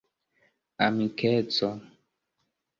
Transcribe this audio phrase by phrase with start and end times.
[0.85, 1.67] amikeco